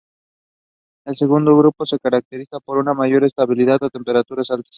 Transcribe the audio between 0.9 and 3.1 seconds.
El segundo grupo se caracteriza por una